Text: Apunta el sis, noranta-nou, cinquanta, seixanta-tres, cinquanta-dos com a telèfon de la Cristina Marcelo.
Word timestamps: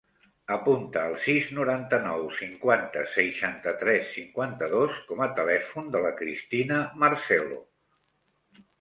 Apunta 0.53 1.03
el 1.09 1.17
sis, 1.25 1.49
noranta-nou, 1.57 2.23
cinquanta, 2.39 3.05
seixanta-tres, 3.17 4.09
cinquanta-dos 4.17 5.01
com 5.13 5.25
a 5.29 5.31
telèfon 5.43 5.97
de 5.99 6.05
la 6.09 6.17
Cristina 6.25 6.85
Marcelo. 7.07 7.65